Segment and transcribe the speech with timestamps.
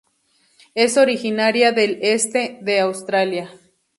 [0.73, 3.51] Es originaria del este de Australia.